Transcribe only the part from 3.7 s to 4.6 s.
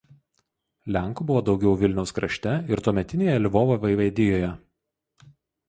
vaivadijoje.